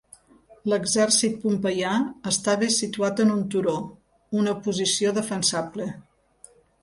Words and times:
L'exèrcit 0.71 1.35
pompeià 1.43 1.91
estava 2.31 2.69
situat 2.77 3.21
en 3.25 3.33
un 3.35 3.43
turó, 3.55 3.75
una 4.43 4.57
posició 4.69 5.13
defensable. 5.21 5.87